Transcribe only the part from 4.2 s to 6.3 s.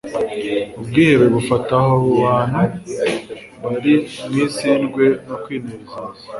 mu isindwe no kwinezeza.